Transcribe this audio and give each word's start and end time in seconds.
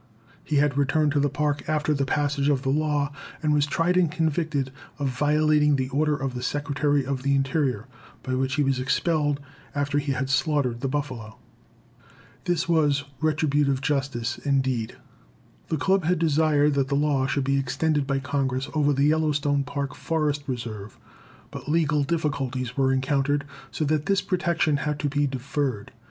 He 0.43 0.55
had 0.55 0.79
returned 0.79 1.11
to 1.11 1.19
the 1.19 1.29
Park 1.29 1.69
after 1.69 1.93
the 1.93 2.07
passage 2.07 2.49
of 2.49 2.63
the 2.63 2.71
law, 2.71 3.11
and 3.43 3.53
was 3.53 3.67
tried 3.67 3.95
and 3.97 4.09
convicted 4.11 4.71
of 4.97 5.09
violating 5.09 5.75
the 5.75 5.89
order 5.89 6.15
of 6.17 6.33
the 6.33 6.41
Secretary 6.41 7.05
of 7.05 7.21
the 7.21 7.35
Interior, 7.35 7.85
by 8.23 8.33
which 8.33 8.55
he 8.55 8.63
was 8.63 8.79
expelled 8.79 9.39
after 9.75 9.99
he 9.99 10.13
had 10.13 10.27
slaughtered 10.27 10.81
the 10.81 10.87
buffalo. 10.87 11.37
This 12.45 12.67
was 12.67 13.03
retributive 13.19 13.79
justice 13.79 14.39
indeed. 14.39 14.95
The 15.67 15.77
Club 15.77 16.05
had 16.05 16.17
desired 16.17 16.73
that 16.73 16.87
the 16.87 16.95
law 16.95 17.27
should 17.27 17.43
be 17.43 17.59
extended 17.59 18.07
by 18.07 18.17
Congress 18.17 18.69
over 18.73 18.93
the 18.93 19.03
Yellowstone 19.05 19.63
Park 19.63 19.93
Forest 19.93 20.41
Reserve, 20.47 20.97
but 21.51 21.69
legal 21.69 22.03
difficulties 22.03 22.75
were 22.75 22.91
encountered, 22.91 23.45
so 23.69 23.85
that 23.85 24.07
this 24.07 24.23
protection 24.23 24.77
had 24.77 24.97
to 25.01 25.09
be 25.09 25.27
deferred. 25.27 25.91